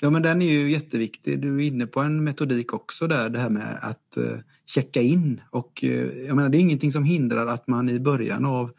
Ja, 0.00 0.10
men 0.10 0.22
den 0.22 0.42
är 0.42 0.52
ju 0.52 0.70
jätteviktig. 0.70 1.40
Du 1.40 1.56
är 1.56 1.66
inne 1.66 1.86
på 1.86 2.00
en 2.00 2.24
metodik 2.24 2.72
också 2.72 3.06
där, 3.06 3.28
det 3.28 3.38
här 3.38 3.50
med 3.50 3.78
att 3.82 4.16
eh, 4.16 4.38
checka 4.66 5.00
in. 5.00 5.40
Och 5.50 5.84
eh, 5.84 6.26
jag 6.26 6.36
menar, 6.36 6.48
det 6.48 6.58
är 6.58 6.60
ingenting 6.60 6.92
som 6.92 7.04
hindrar 7.04 7.46
att 7.46 7.66
man 7.66 7.88
i 7.88 8.00
början 8.00 8.44
av 8.44 8.70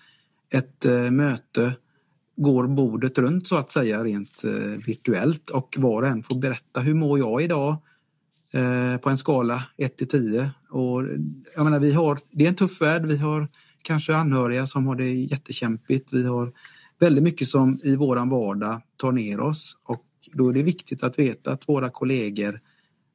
ett 0.53 0.85
eh, 0.85 1.11
möte 1.11 1.75
går 2.37 2.67
bordet 2.67 3.17
runt 3.17 3.47
så 3.47 3.57
att 3.57 3.71
säga 3.71 4.03
rent 4.03 4.43
virtuellt 4.85 5.49
och 5.49 5.75
var 5.77 6.01
och 6.01 6.07
en 6.07 6.23
får 6.23 6.39
berätta 6.39 6.79
hur 6.79 6.93
mår 6.93 7.19
jag 7.19 7.41
idag 7.41 7.77
på 9.01 9.09
en 9.09 9.17
skala 9.17 9.63
1 9.77 9.97
till 9.97 10.07
10. 10.07 10.51
Och 10.69 11.03
jag 11.55 11.63
menar, 11.63 11.79
vi 11.79 11.91
har, 11.91 12.19
det 12.31 12.45
är 12.45 12.49
en 12.49 12.55
tuff 12.55 12.81
värld, 12.81 13.05
vi 13.05 13.17
har 13.17 13.47
kanske 13.81 14.15
anhöriga 14.15 14.67
som 14.67 14.87
har 14.87 14.95
det 14.95 15.11
jättekämpigt. 15.11 16.13
Vi 16.13 16.27
har 16.27 16.53
väldigt 16.99 17.23
mycket 17.23 17.47
som 17.47 17.77
i 17.83 17.95
våran 17.95 18.29
vardag 18.29 18.81
tar 18.97 19.11
ner 19.11 19.39
oss 19.39 19.77
och 19.83 20.06
då 20.33 20.49
är 20.49 20.53
det 20.53 20.63
viktigt 20.63 21.03
att 21.03 21.19
veta 21.19 21.51
att 21.51 21.69
våra 21.69 21.89
kollegor 21.89 22.59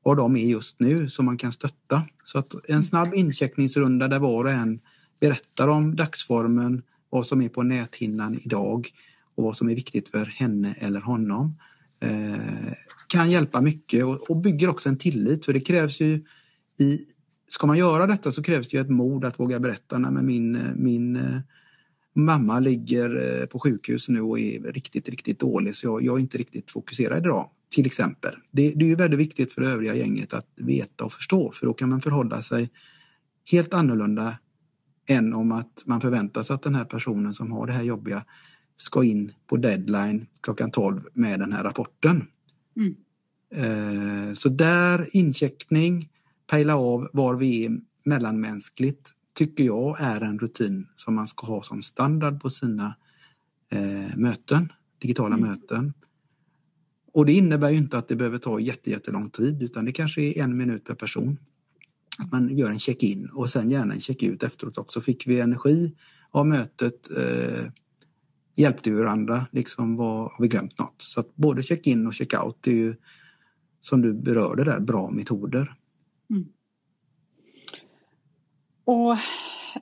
var 0.02 0.16
de 0.16 0.37
är 0.37 0.47
just 0.47 0.81
nu 0.81 1.09
så 1.09 1.23
man 1.23 1.37
kan 1.37 1.52
stötta. 1.52 2.07
Så 2.25 2.38
att 2.38 2.69
en 2.69 2.83
snabb 2.83 3.14
incheckningsrunda 3.14 4.09
där 4.09 4.19
var 4.19 4.45
och 4.45 4.50
en 4.50 4.81
berättar 5.21 5.69
om 5.69 5.97
dagsformen, 5.97 6.83
vad 7.11 7.26
som 7.26 7.42
är 7.42 7.49
på 7.49 7.62
näthinnan 7.62 8.38
idag 8.45 8.88
och 9.35 9.45
vad 9.45 9.57
som 9.57 9.69
är 9.69 9.75
viktigt 9.75 10.09
för 10.09 10.26
henne 10.26 10.75
eller 10.78 11.00
honom 11.00 11.59
eh, 12.00 12.73
kan 13.09 13.31
hjälpa 13.31 13.61
mycket 13.61 14.04
och, 14.04 14.31
och, 14.31 14.37
bygger 14.37 14.69
också 14.69 14.88
en 14.88 14.99
tillit 14.99 15.45
för 15.45 15.52
det 15.52 15.61
krävs 15.61 16.00
ju 16.00 16.25
i 16.78 17.07
Ska 17.49 17.66
man 17.66 17.78
göra 17.78 18.07
detta 18.07 18.33
så 18.33 18.42
krävs 18.42 18.69
det 18.69 18.76
ju 18.76 18.81
ett 18.81 18.90
mod 18.90 19.25
att 19.25 19.40
våga 19.40 19.61
berätta. 19.61 19.99
Nej, 19.99 20.11
men 20.11 20.26
min, 20.26 20.57
eh, 20.57 20.62
min 20.75 21.16
eh, 21.16 21.38
mamma 22.14 22.61
ligger 22.61 23.40
eh, 23.40 23.47
på 23.47 23.59
sjukhus 23.59 24.09
nu 24.09 24.21
och 24.21 24.38
är 24.38 24.73
riktigt, 24.73 25.09
riktigt 25.09 25.40
dålig 25.40 25.76
så 25.76 25.87
jag, 25.87 26.02
jag 26.02 26.16
är 26.16 26.21
inte 26.21 26.38
riktigt 26.38 26.71
fokuserad 26.71 27.19
idag. 27.19 27.49
Till 27.75 27.87
exempel. 27.87 28.35
Det, 28.50 28.71
det 28.71 28.85
är 28.85 28.88
ju 28.88 28.95
väldigt 28.95 29.21
viktigt 29.21 29.52
för 29.52 29.61
det 29.61 29.69
övriga 29.69 29.95
gänget 29.95 30.35
att 30.35 30.49
veta 30.57 31.04
och 31.04 31.12
förstå 31.12 31.52
för 31.52 31.66
då 31.66 31.75
kan 31.75 31.88
man 31.88 32.00
förhålla 32.00 32.42
sig 32.42 32.71
helt 33.50 33.75
annorlunda 33.75 34.38
än 35.09 35.35
om 35.35 35.52
att 35.52 35.83
man 35.87 36.00
förväntar 36.00 36.42
sig 36.42 36.54
att 36.54 36.62
den 36.62 36.75
här 36.75 36.85
personen 36.85 37.35
som 37.35 37.52
har 37.52 37.66
det 37.66 37.73
här 37.73 37.83
jobbiga 37.83 38.25
ska 38.76 39.04
in 39.04 39.33
på 39.47 39.57
deadline 39.57 40.26
klockan 40.40 40.71
12 40.71 41.00
med 41.14 41.40
den 41.40 41.52
här 41.52 41.64
rapporten. 41.64 42.26
Mm. 42.76 42.95
Eh, 43.54 44.33
så 44.33 44.49
där 44.49 45.16
incheckning, 45.16 46.09
pejla 46.50 46.76
av 46.76 47.09
var 47.12 47.35
vi 47.35 47.66
är 47.66 47.81
mellanmänskligt 48.04 49.11
tycker 49.34 49.64
jag 49.64 50.00
är 50.00 50.20
en 50.20 50.38
rutin 50.38 50.88
som 50.94 51.14
man 51.14 51.26
ska 51.26 51.46
ha 51.46 51.62
som 51.62 51.82
standard 51.82 52.40
på 52.40 52.50
sina 52.50 52.96
eh, 53.72 54.16
möten, 54.16 54.72
digitala 54.98 55.34
mm. 55.36 55.48
möten. 55.48 55.92
Och 57.12 57.26
det 57.26 57.32
innebär 57.32 57.70
ju 57.70 57.78
inte 57.78 57.98
att 57.98 58.08
det 58.08 58.16
behöver 58.16 58.38
ta 58.38 58.60
jättelång 58.60 59.30
tid 59.30 59.62
utan 59.62 59.84
det 59.84 59.92
kanske 59.92 60.22
är 60.22 60.42
en 60.42 60.56
minut 60.56 60.84
per 60.84 60.94
person. 60.94 61.38
Att 62.18 62.32
man 62.32 62.56
gör 62.56 62.70
en 62.70 62.78
check-in 62.78 63.28
och 63.34 63.50
sen 63.50 63.70
gärna 63.70 63.94
en 63.94 64.00
check-ut 64.00 64.42
efteråt 64.42 64.78
också. 64.78 65.00
Fick 65.00 65.26
vi 65.26 65.40
energi 65.40 65.94
av 66.30 66.46
mötet? 66.46 67.10
Eh, 67.16 67.66
hjälpte 68.56 68.90
vi 68.90 68.96
varandra? 68.96 69.46
Liksom 69.52 69.96
var, 69.96 70.22
har 70.22 70.42
vi 70.42 70.48
glömt 70.48 70.78
något? 70.78 70.94
Så 70.98 71.20
att 71.20 71.36
både 71.36 71.62
check-in 71.62 72.06
och 72.06 72.12
check-out 72.12 72.66
är 72.66 72.72
ju 72.72 72.94
som 73.80 74.02
du 74.02 74.14
berörde 74.14 74.64
där, 74.64 74.80
bra 74.80 75.10
metoder. 75.10 75.74
Mm. 76.30 76.44
Och 78.84 79.16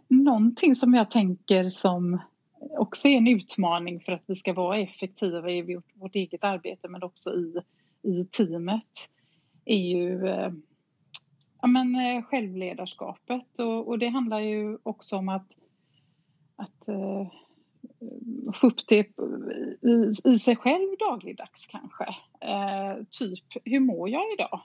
någonting 0.09 0.75
som 0.75 0.95
jag 0.95 1.11
tänker 1.11 1.69
som 1.69 2.21
också 2.61 3.09
är 3.09 3.17
en 3.17 3.29
utmaning 3.29 4.01
för 4.01 4.13
att 4.13 4.23
vi 4.27 4.35
ska 4.35 4.53
vara 4.53 4.79
effektiva 4.79 5.51
i 5.51 5.63
vårt, 5.63 5.85
vårt 5.95 6.15
eget 6.15 6.45
arbete 6.45 6.89
men 6.89 7.03
också 7.03 7.31
i, 7.31 7.55
i 8.03 8.25
teamet 8.25 9.11
är 9.65 9.79
ju 9.79 10.27
eh, 10.27 10.53
ja, 11.63 11.69
men, 11.69 11.95
eh, 11.95 12.23
självledarskapet 12.23 13.59
och, 13.59 13.89
och, 13.89 13.99
det 13.99 14.09
handlar 14.09 14.41
ju 14.41 14.79
också 14.83 15.17
om 15.17 15.29
att, 15.29 15.59
att 16.57 16.89
uh, 16.89 17.29
få 18.55 18.67
upp 18.67 18.89
det 18.89 19.07
i, 19.83 20.11
i 20.25 20.39
sig 20.39 20.57
själv 20.57 20.89
dagligdags 20.99 21.67
kanske. 21.67 22.05
Uh, 22.45 23.05
typ, 23.11 23.45
hur 23.65 23.81
mår 23.81 24.09
jag 24.09 24.33
idag? 24.33 24.61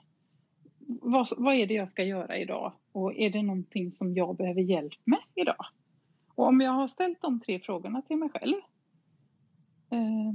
Vad, 0.86 1.28
vad 1.36 1.54
är 1.54 1.66
det 1.66 1.74
jag 1.74 1.90
ska 1.90 2.04
göra 2.04 2.38
idag? 2.38 2.72
Och 2.92 3.14
är 3.14 3.30
det 3.30 3.42
någonting 3.42 3.92
som 3.92 4.14
jag 4.14 4.36
behöver 4.36 4.60
hjälp 4.60 5.06
med 5.06 5.20
idag? 5.34 5.66
Och 6.34 6.46
om 6.46 6.60
jag 6.60 6.72
har 6.72 6.88
ställt 6.88 7.22
de 7.22 7.40
tre 7.40 7.60
frågorna 7.60 8.02
till 8.02 8.16
mig 8.16 8.28
själv 8.28 8.56
uh, 9.92 10.32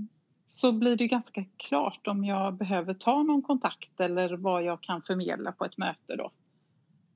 så 0.48 0.72
blir 0.72 0.96
det 0.96 1.08
ganska 1.08 1.46
klart 1.58 2.08
om 2.08 2.26
jag 2.26 2.54
behöver 2.54 2.94
ta 2.94 3.24
någon 3.24 3.42
kontakt 3.42 4.00
eller 4.00 4.38
vad 4.38 4.64
jag 4.64 4.82
kan 4.82 5.02
förmedla 5.02 5.52
på 5.52 5.66
ett 5.66 5.78
möte 5.78 6.16
då 6.16 6.32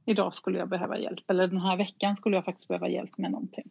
idag 0.06 0.36
skulle 0.36 0.60
jag 0.60 0.70
behöva 0.70 1.00
hjälp 1.00 1.30
eller 1.30 1.48
den 1.48 1.62
här 1.62 1.78
veckan 1.78 2.16
skulle 2.16 2.36
jag 2.36 2.46
faktiskt 2.46 2.68
behöva 2.68 2.90
hjälp 2.90 3.18
med 3.18 3.32
någonting. 3.32 3.70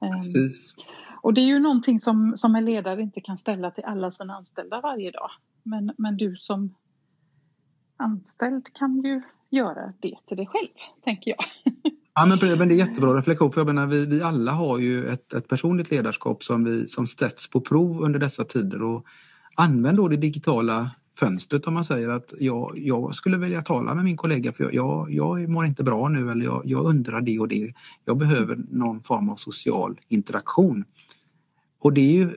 Ehm, 0.00 0.12
Precis. 0.12 0.74
Och 1.22 1.34
det 1.34 1.40
är 1.40 1.46
ju 1.46 1.58
någonting 1.58 2.00
som, 2.00 2.32
som 2.36 2.54
en 2.54 2.64
ledare 2.64 3.02
inte 3.02 3.20
kan 3.20 3.38
ställa 3.38 3.70
till 3.70 3.84
alla 3.84 4.10
sina 4.10 4.34
anställda 4.34 4.80
varje 4.80 5.10
dag. 5.10 5.30
Men, 5.62 5.92
men 5.98 6.16
du 6.16 6.36
som 6.36 6.74
anställd 7.96 8.72
kan 8.74 9.02
ju 9.02 9.22
göra 9.50 9.92
det 10.00 10.18
till 10.28 10.36
dig 10.36 10.46
själv, 10.46 10.68
tänker 11.04 11.30
jag. 11.30 11.72
Ja, 12.14 12.26
men, 12.26 12.58
men 12.58 12.68
det 12.68 12.74
är 12.74 12.76
jättebra 12.76 13.14
reflektion. 13.14 13.52
För 13.52 13.60
jag 13.60 13.66
menar, 13.66 13.86
vi, 13.86 14.06
vi 14.06 14.22
alla 14.22 14.52
har 14.52 14.78
ju 14.78 15.06
ett, 15.06 15.32
ett 15.32 15.48
personligt 15.48 15.90
ledarskap 15.90 16.42
som, 16.42 16.64
vi, 16.64 16.88
som 16.88 17.06
sätts 17.06 17.50
på 17.50 17.60
prov 17.60 18.00
under 18.02 18.18
dessa 18.18 18.44
tider. 18.44 18.82
Och 18.82 19.04
använd 19.56 19.96
då 19.96 20.08
det 20.08 20.16
digitala 20.16 20.90
fönstret 21.18 21.66
om 21.66 21.74
man 21.74 21.84
säger 21.84 22.10
att 22.10 22.34
jag, 22.40 22.72
jag 22.76 23.14
skulle 23.14 23.38
vilja 23.38 23.62
tala 23.62 23.94
med 23.94 24.04
min 24.04 24.16
kollega 24.16 24.52
för 24.52 24.64
jag, 24.64 24.74
jag, 24.74 25.12
jag 25.12 25.48
mår 25.48 25.66
inte 25.66 25.84
bra 25.84 26.08
nu 26.08 26.30
eller 26.30 26.44
jag, 26.44 26.62
jag 26.64 26.84
undrar 26.84 27.20
det 27.20 27.38
och 27.38 27.48
det. 27.48 27.74
Jag 28.04 28.16
behöver 28.16 28.56
någon 28.70 29.02
form 29.02 29.28
av 29.28 29.36
social 29.36 30.00
interaktion. 30.08 30.84
Och 31.80 31.92
det 31.92 32.00
är 32.00 32.12
ju 32.12 32.30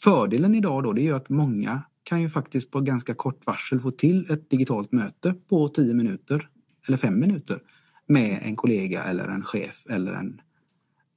fördelen 0.00 0.54
idag 0.54 0.82
då, 0.82 0.92
det 0.92 1.00
är 1.00 1.04
ju 1.04 1.16
att 1.16 1.28
många 1.28 1.82
kan 2.04 2.22
ju 2.22 2.30
faktiskt 2.30 2.70
på 2.70 2.80
ganska 2.80 3.14
kort 3.14 3.46
varsel 3.46 3.80
få 3.80 3.90
till 3.90 4.30
ett 4.30 4.50
digitalt 4.50 4.92
möte 4.92 5.34
på 5.48 5.68
tio 5.68 5.94
minuter 5.94 6.48
eller 6.88 6.98
fem 6.98 7.20
minuter 7.20 7.58
med 8.06 8.40
en 8.42 8.56
kollega 8.56 9.02
eller 9.02 9.28
en 9.28 9.44
chef 9.44 9.86
eller 9.90 10.12
en 10.12 10.40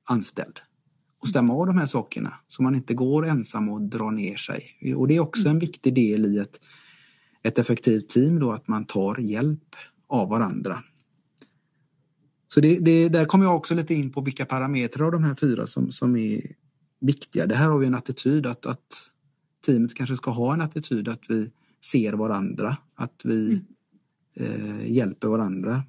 anställd 0.10 0.60
och 1.22 1.27
stämma 1.27 1.53
av 1.53 1.67
de 1.67 1.77
här 1.77 1.86
sakerna 1.86 2.34
så 2.48 2.63
man 2.63 2.75
inte 2.75 2.94
går 2.94 3.25
ensam 3.25 3.70
och 3.70 3.82
drar 3.82 4.12
ner 4.12 4.36
sig. 4.36 4.94
Och 4.96 5.08
det 5.08 5.15
är 5.15 5.20
också 5.20 5.50
en 5.50 5.60
viktig 5.60 5.96
del 5.96 6.25
i 6.25 6.38
ett 6.38 6.60
ett 7.44 7.60
effektivt 7.60 8.10
team 8.10 8.39
då 8.39 8.51
att 8.51 8.67
man 8.67 8.86
tar 8.86 9.20
hjälp 9.20 9.75
av 10.08 10.29
varandra. 10.29 10.84
Så 12.48 12.60
det, 12.60 12.79
det, 12.79 13.10
där 13.10 13.25
kommer 13.25 13.46
jag 13.46 13.56
också 13.56 13.75
lite 13.75 13.94
in 13.94 14.12
på 14.12 14.22
vilka 14.22 14.46
parametrar 14.46 15.06
av 15.06 15.12
de 15.12 15.24
här 15.24 15.36
fyra 15.36 15.67
som, 15.67 15.91
som 15.91 16.15
är 16.15 16.41
viktiga. 17.00 17.46
Det 17.46 17.56
här 17.56 17.67
har 17.67 17.77
vi 17.77 17.88
en 17.88 17.96
attityd 17.96 18.46
att, 18.46 18.65
att 18.65 19.12
teamet 19.67 19.93
kanske 19.93 20.15
ska 20.15 20.31
ha 20.31 20.53
en 20.53 20.62
attityd 20.62 21.07
att 21.07 21.29
vi 21.29 21.51
ser 21.83 22.13
varandra, 22.13 22.77
att 22.95 23.21
vi 23.24 23.62
mm. 24.36 24.51
eh, 24.62 24.91
hjälper 24.91 25.27
varandra. 25.27 25.83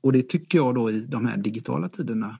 Och 0.00 0.12
det 0.12 0.28
tycker 0.28 0.58
jag 0.58 0.74
då 0.74 0.90
i 0.90 1.00
de 1.00 1.26
här 1.26 1.36
digitala 1.36 1.88
tiderna, 1.88 2.38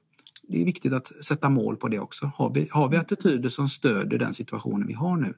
det 0.49 0.61
är 0.61 0.65
viktigt 0.65 0.93
att 0.93 1.25
sätta 1.25 1.49
mål 1.49 1.77
på 1.77 1.89
det 1.89 1.99
också. 1.99 2.33
Har 2.37 2.55
vi, 2.55 2.69
har 2.71 2.89
vi 2.89 2.97
attityder 2.97 3.49
som 3.49 3.69
stöder 3.69 4.19
den 4.19 4.35
situationen 4.35 4.87
vi 4.87 4.95
har 4.95 5.17
nu, 5.17 5.35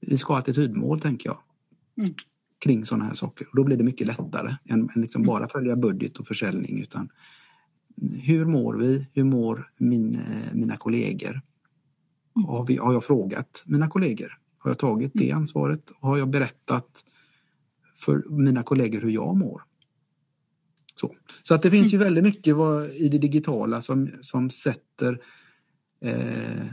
vi 0.00 0.16
ska 0.16 0.32
ha 0.32 0.38
attitydmål 0.38 1.00
tänker 1.00 1.28
jag. 1.28 1.38
Mm. 1.98 2.14
Kring 2.58 2.86
sådana 2.86 3.04
här 3.04 3.14
saker. 3.14 3.46
Och 3.50 3.56
då 3.56 3.64
blir 3.64 3.76
det 3.76 3.84
mycket 3.84 4.06
lättare 4.06 4.56
än, 4.64 4.90
än 4.94 5.02
liksom 5.02 5.22
mm. 5.22 5.26
bara 5.26 5.48
följa 5.48 5.76
budget 5.76 6.18
och 6.18 6.26
försäljning. 6.26 6.80
Utan 6.82 7.08
hur 8.22 8.44
mår 8.44 8.74
vi? 8.74 9.08
Hur 9.12 9.24
mår 9.24 9.70
min, 9.78 10.14
eh, 10.14 10.54
mina 10.54 10.76
kollegor? 10.76 11.40
Mm. 12.36 12.48
Har, 12.48 12.66
vi, 12.66 12.76
har 12.76 12.92
jag 12.92 13.04
frågat 13.04 13.62
mina 13.66 13.88
kollegor? 13.88 14.38
Har 14.58 14.70
jag 14.70 14.78
tagit 14.78 15.10
det 15.14 15.30
mm. 15.30 15.38
ansvaret? 15.38 15.92
Har 16.00 16.18
jag 16.18 16.30
berättat 16.30 17.04
för 17.96 18.22
mina 18.28 18.62
kollegor 18.62 19.00
hur 19.00 19.10
jag 19.10 19.36
mår? 19.36 19.62
Så, 20.94 21.14
så 21.42 21.54
att 21.54 21.62
det 21.62 21.70
finns 21.70 21.92
ju 21.92 21.96
mm. 21.96 22.04
väldigt 22.04 22.24
mycket 22.24 22.56
i 22.94 23.08
det 23.08 23.18
digitala 23.18 23.82
som, 23.82 24.10
som 24.20 24.50
sätter 24.50 25.18
eh, 26.04 26.66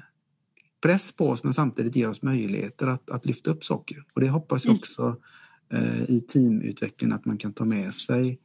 press 0.82 1.12
på 1.12 1.30
oss 1.30 1.44
men 1.44 1.54
samtidigt 1.54 1.96
ger 1.96 2.10
oss 2.10 2.22
möjligheter 2.22 2.88
att, 2.88 3.10
att 3.10 3.26
lyfta 3.26 3.52
upp 3.52 3.64
saker. 3.64 4.04
Och 4.16 4.22
det 4.22 4.30
hoppas 4.30 4.66
jag 4.66 4.76
också 4.76 5.18
eh, 5.74 6.04
i 6.04 6.22
teamutvecklingen 6.22 7.16
att 7.16 7.26
man 7.26 7.38
kan 7.38 7.54
ta 7.54 7.66
med 7.66 7.94
sig 7.94 8.40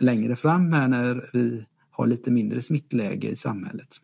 längre 0.00 0.36
fram 0.36 0.72
här 0.72 0.88
när 0.88 1.30
vi 1.32 1.66
har 1.90 2.06
lite 2.06 2.30
mindre 2.30 2.62
smittläge 2.62 3.28
i 3.28 3.36
samhället. 3.36 3.96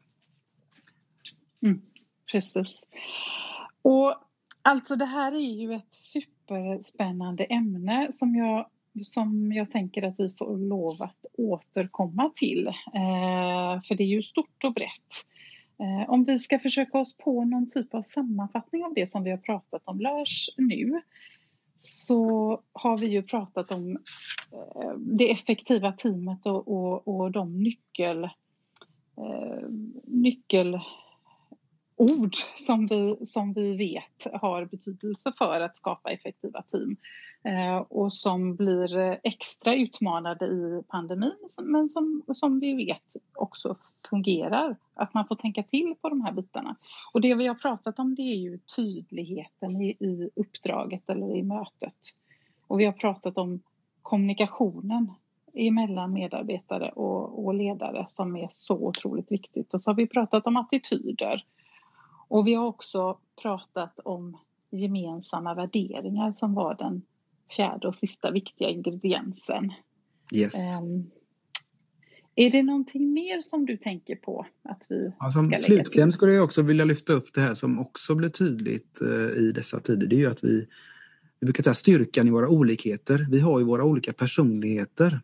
Mm, 1.62 1.80
precis. 2.32 2.86
Och 3.82 4.14
alltså 4.62 4.96
det 4.96 5.04
här 5.04 5.32
är 5.32 5.60
ju 5.60 5.74
ett 5.74 5.92
superspännande 5.92 7.44
ämne 7.44 8.08
som 8.10 8.36
jag 8.36 8.66
som 9.02 9.52
jag 9.52 9.70
tänker 9.70 10.02
att 10.02 10.20
vi 10.20 10.34
får 10.38 10.56
lov 10.56 11.02
att 11.02 11.26
återkomma 11.32 12.30
till. 12.34 12.66
Eh, 12.66 13.82
för 13.82 13.94
det 13.94 14.02
är 14.02 14.08
ju 14.08 14.22
stort 14.22 14.64
och 14.64 14.74
brett. 14.74 15.26
Eh, 15.80 16.10
om 16.10 16.24
vi 16.24 16.38
ska 16.38 16.58
försöka 16.58 16.98
oss 16.98 17.16
på 17.16 17.44
någon 17.44 17.66
typ 17.70 17.94
av 17.94 18.02
sammanfattning 18.02 18.84
av 18.84 18.94
det 18.94 19.06
som 19.06 19.24
vi 19.24 19.30
har 19.30 19.38
pratat 19.38 19.82
om 19.84 20.00
Lars 20.00 20.48
nu 20.56 21.00
så 21.74 22.60
har 22.72 22.96
vi 22.96 23.06
ju 23.06 23.22
pratat 23.22 23.72
om 23.72 23.98
eh, 24.52 24.92
det 24.96 25.30
effektiva 25.30 25.92
teamet 25.92 26.46
och, 26.46 26.68
och, 26.68 27.08
och 27.08 27.30
de 27.30 27.62
nyckel, 27.62 28.24
eh, 29.16 29.68
ord 32.02 32.36
som 32.56 32.86
vi, 32.86 33.16
som 33.22 33.52
vi 33.52 33.76
vet 33.76 34.40
har 34.40 34.64
betydelse 34.64 35.32
för 35.38 35.60
att 35.60 35.76
skapa 35.76 36.10
effektiva 36.10 36.62
team 36.62 36.96
eh, 37.44 37.76
och 37.76 38.14
som 38.14 38.56
blir 38.56 39.20
extra 39.22 39.74
utmanade 39.74 40.46
i 40.46 40.82
pandemin 40.88 41.36
men 41.62 41.88
som, 41.88 42.22
som 42.34 42.60
vi 42.60 42.74
vet 42.74 43.16
också 43.34 43.76
fungerar. 44.10 44.76
Att 44.94 45.14
man 45.14 45.26
får 45.26 45.36
tänka 45.36 45.62
till 45.62 45.94
på 46.02 46.08
de 46.08 46.20
här 46.20 46.32
bitarna. 46.32 46.76
Och 47.12 47.20
det 47.20 47.34
vi 47.34 47.46
har 47.46 47.54
pratat 47.54 47.98
om 47.98 48.14
det 48.14 48.22
är 48.22 48.36
ju 48.36 48.58
tydligheten 48.76 49.82
i, 49.82 49.90
i 49.90 50.30
uppdraget 50.36 51.10
eller 51.10 51.36
i 51.36 51.42
mötet. 51.42 51.96
Och 52.66 52.80
vi 52.80 52.84
har 52.84 52.92
pratat 52.92 53.38
om 53.38 53.60
kommunikationen 54.02 55.12
emellan 55.54 56.12
medarbetare 56.12 56.88
och, 56.90 57.44
och 57.44 57.54
ledare 57.54 58.04
som 58.08 58.36
är 58.36 58.48
så 58.50 58.74
otroligt 58.74 59.32
viktigt. 59.32 59.74
Och 59.74 59.82
så 59.82 59.90
har 59.90 59.96
vi 59.96 60.06
pratat 60.06 60.46
om 60.46 60.56
attityder. 60.56 61.44
Och 62.32 62.46
vi 62.46 62.54
har 62.54 62.66
också 62.66 63.18
pratat 63.42 64.00
om 64.04 64.36
gemensamma 64.70 65.54
värderingar 65.54 66.32
som 66.32 66.54
var 66.54 66.74
den 66.74 67.02
fjärde 67.56 67.88
och 67.88 67.96
sista 67.96 68.30
viktiga 68.30 68.68
ingrediensen. 68.68 69.72
Yes. 70.34 70.54
Um, 70.80 71.10
är 72.34 72.50
det 72.50 72.62
någonting 72.62 73.12
mer 73.12 73.42
som 73.42 73.66
du 73.66 73.76
tänker 73.76 74.16
på 74.16 74.46
att 74.62 74.86
vi 74.88 75.12
ja, 75.20 75.30
som 75.30 75.42
ska 75.42 75.50
lägga 75.50 75.62
slutkläm 75.62 76.08
till? 76.08 76.12
skulle 76.12 76.32
jag 76.32 76.44
också 76.44 76.62
vilja 76.62 76.84
lyfta 76.84 77.12
upp 77.12 77.34
det 77.34 77.40
här 77.40 77.54
som 77.54 77.78
också 77.78 78.14
blir 78.14 78.28
tydligt 78.28 79.00
eh, 79.00 79.42
i 79.42 79.52
dessa 79.54 79.80
tider. 79.80 80.06
Det 80.06 80.16
är 80.16 80.20
ju 80.20 80.30
att 80.30 80.44
vi, 80.44 80.66
vi 81.40 81.44
brukar 81.44 81.62
säga 81.62 81.74
styrkan 81.74 82.28
i 82.28 82.30
våra 82.30 82.48
olikheter. 82.48 83.26
Vi 83.30 83.40
har 83.40 83.58
ju 83.58 83.64
våra 83.64 83.84
olika 83.84 84.12
personligheter. 84.12 85.20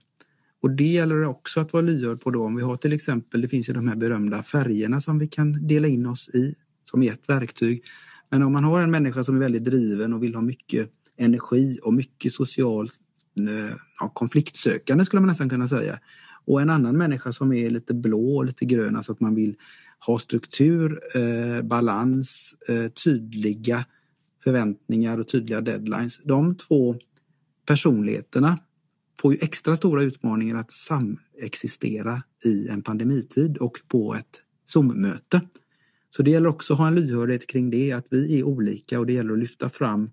Och 0.62 0.70
det 0.70 0.84
gäller 0.84 1.24
också 1.24 1.60
att 1.60 1.72
vara 1.72 1.82
lyhörd 1.82 2.20
på 2.20 2.30
då 2.30 2.44
om 2.44 2.56
vi 2.56 2.62
har 2.62 2.76
till 2.76 2.92
exempel, 2.92 3.40
det 3.40 3.48
finns 3.48 3.68
ju 3.68 3.72
de 3.72 3.88
här 3.88 3.96
berömda 3.96 4.42
färgerna 4.42 5.00
som 5.00 5.18
vi 5.18 5.28
kan 5.28 5.66
dela 5.66 5.88
in 5.88 6.06
oss 6.06 6.28
i 6.28 6.54
som 6.88 7.02
ett 7.02 7.28
verktyg. 7.28 7.84
Men 8.30 8.42
om 8.42 8.52
man 8.52 8.64
har 8.64 8.80
en 8.80 8.90
människa 8.90 9.24
som 9.24 9.36
är 9.36 9.40
väldigt 9.40 9.64
driven 9.64 10.12
och 10.12 10.22
vill 10.22 10.34
ha 10.34 10.42
mycket 10.42 10.90
energi 11.16 11.78
och 11.82 11.94
mycket 11.94 12.32
socialt 12.32 12.92
eh, 13.36 13.76
ja, 14.00 14.08
konfliktsökande 14.08 15.04
skulle 15.04 15.20
man 15.20 15.28
nästan 15.28 15.48
kunna 15.48 15.68
säga. 15.68 15.98
Och 16.44 16.62
en 16.62 16.70
annan 16.70 16.96
människa 16.96 17.32
som 17.32 17.52
är 17.52 17.70
lite 17.70 17.94
blå 17.94 18.36
och 18.36 18.44
lite 18.44 18.64
grön, 18.64 18.96
alltså 18.96 19.12
att 19.12 19.20
man 19.20 19.34
vill 19.34 19.56
ha 20.06 20.18
struktur, 20.18 21.00
eh, 21.14 21.62
balans, 21.62 22.56
eh, 22.68 22.88
tydliga 22.88 23.84
förväntningar 24.44 25.18
och 25.18 25.28
tydliga 25.28 25.60
deadlines. 25.60 26.22
De 26.24 26.54
två 26.56 26.96
personligheterna 27.66 28.58
får 29.20 29.32
ju 29.32 29.38
extra 29.42 29.76
stora 29.76 30.02
utmaningar 30.02 30.56
att 30.56 30.70
samexistera 30.70 32.22
i 32.44 32.68
en 32.68 32.82
pandemitid 32.82 33.56
och 33.56 33.78
på 33.88 34.14
ett 34.14 34.40
Zoom-möte. 34.64 35.40
Så 36.10 36.22
det 36.22 36.30
gäller 36.30 36.48
också 36.48 36.72
att 36.72 36.78
ha 36.78 36.88
en 36.88 36.94
lyhördhet 36.94 37.46
kring 37.46 37.70
det, 37.70 37.92
att 37.92 38.06
vi 38.10 38.38
är 38.38 38.44
olika 38.44 38.98
och 38.98 39.06
det 39.06 39.12
gäller 39.12 39.32
att 39.32 39.38
lyfta 39.38 39.68
fram 39.68 40.10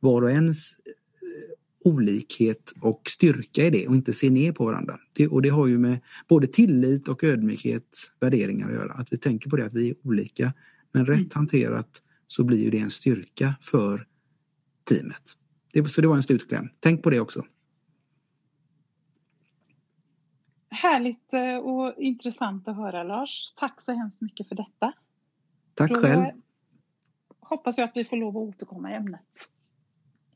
var 0.00 0.22
och 0.22 0.30
ens 0.30 0.72
eh, 0.72 1.90
olikhet 1.90 2.72
och 2.80 3.02
styrka 3.08 3.64
i 3.64 3.70
det 3.70 3.88
och 3.88 3.94
inte 3.94 4.12
se 4.12 4.30
ner 4.30 4.52
på 4.52 4.64
varandra. 4.64 4.98
Det, 5.14 5.28
och 5.28 5.42
det 5.42 5.48
har 5.48 5.66
ju 5.66 5.78
med 5.78 5.98
både 6.28 6.46
tillit 6.46 7.08
och 7.08 7.24
ödmjukhet, 7.24 8.12
värderingar 8.20 8.68
att 8.68 8.74
göra. 8.74 8.92
Att 8.92 9.12
vi 9.12 9.16
tänker 9.16 9.50
på 9.50 9.56
det 9.56 9.66
att 9.66 9.74
vi 9.74 9.90
är 9.90 9.94
olika. 10.04 10.52
Men 10.92 11.06
rätt 11.06 11.16
mm. 11.16 11.30
hanterat 11.34 12.02
så 12.26 12.44
blir 12.44 12.64
ju 12.64 12.70
det 12.70 12.78
en 12.78 12.90
styrka 12.90 13.54
för 13.62 14.06
teamet. 14.88 15.22
Det, 15.72 15.88
så 15.88 16.00
det 16.00 16.08
var 16.08 16.16
en 16.16 16.22
slutkläm. 16.22 16.68
Tänk 16.80 17.02
på 17.02 17.10
det 17.10 17.20
också. 17.20 17.44
Härligt 20.70 21.32
eh, 21.32 21.58
och 21.58 21.94
intressant 21.98 22.68
att 22.68 22.76
höra 22.76 23.02
Lars. 23.02 23.54
Tack 23.56 23.80
så 23.80 23.92
hemskt 23.92 24.20
mycket 24.20 24.48
för 24.48 24.54
detta. 24.54 24.92
Tack 25.76 25.90
Då 25.90 26.00
själv. 26.00 26.24
hoppas 27.40 27.78
jag 27.78 27.84
att 27.84 27.96
vi 27.96 28.04
får 28.04 28.16
lov 28.16 28.36
att 28.36 28.42
återkomma 28.42 28.90
i 28.90 28.94
ämnet. 28.94 29.20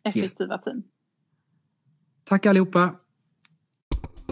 Effektiva 0.04 0.54
yes. 0.54 0.64
team. 0.64 0.82
Tack 2.24 2.46
allihopa. 2.46 2.94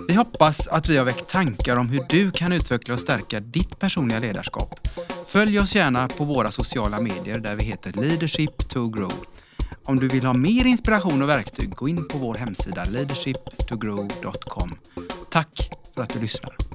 Vi 0.08 0.14
hoppas 0.14 0.68
att 0.68 0.88
vi 0.88 0.96
har 0.96 1.04
väckt 1.04 1.28
tankar 1.28 1.76
om 1.76 1.88
hur 1.88 2.00
du 2.08 2.30
kan 2.30 2.52
utveckla 2.52 2.94
och 2.94 3.00
stärka 3.00 3.40
ditt 3.40 3.78
personliga 3.78 4.18
ledarskap. 4.18 4.88
Följ 5.26 5.60
oss 5.60 5.74
gärna 5.74 6.08
på 6.08 6.24
våra 6.24 6.50
sociala 6.50 7.00
medier 7.00 7.38
där 7.38 7.56
vi 7.56 7.64
heter 7.64 7.92
Leadership 7.92 8.68
to 8.68 8.88
Grow. 8.88 9.12
Om 9.84 10.00
du 10.00 10.08
vill 10.08 10.24
ha 10.24 10.32
mer 10.32 10.66
inspiration 10.66 11.22
och 11.22 11.28
verktyg, 11.28 11.74
gå 11.74 11.88
in 11.88 12.08
på 12.08 12.18
vår 12.18 12.34
hemsida 12.34 12.84
leadershiptogrow.com. 12.84 14.78
Tack 15.30 15.70
för 15.94 16.02
att 16.02 16.10
du 16.10 16.20
lyssnar. 16.20 16.67